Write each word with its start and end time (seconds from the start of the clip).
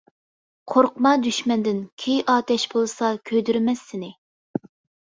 قورقما 0.71 1.11
دۈشمەندىن، 1.27 1.83
كى 2.05 2.17
ئاتەش 2.35 2.67
بولسا 2.73 3.13
كۆيدۈرمەس 3.33 3.87
سېنى! 3.93 4.15